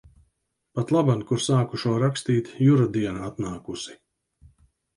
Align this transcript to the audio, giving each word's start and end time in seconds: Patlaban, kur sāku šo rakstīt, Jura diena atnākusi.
Patlaban, 0.79 1.21
kur 1.31 1.43
sāku 1.49 1.81
šo 1.85 1.93
rakstīt, 2.05 2.51
Jura 2.69 2.89
diena 2.99 3.29
atnākusi. 3.31 3.97